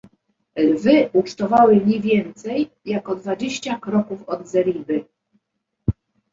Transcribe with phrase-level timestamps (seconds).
[0.69, 5.05] Lwy ucztowały nie więcej, jak o dwadzieścia kroków od zeriby.